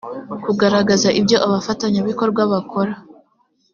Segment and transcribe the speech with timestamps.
[0.43, 2.93] kugaragaza ibyo abafatanyabikorwa bakora